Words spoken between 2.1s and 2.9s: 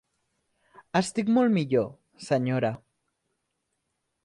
senyora.